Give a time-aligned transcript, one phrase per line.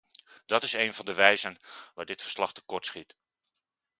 [0.45, 1.57] Dat is een van de wijzen
[1.87, 3.15] waarin dit verslag tekortschiet.